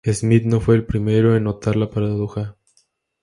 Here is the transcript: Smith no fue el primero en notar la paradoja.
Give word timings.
Smith 0.03 0.45
no 0.47 0.59
fue 0.59 0.73
el 0.73 0.85
primero 0.87 1.35
en 1.35 1.43
notar 1.43 1.75
la 1.75 1.87
paradoja. 1.91 2.57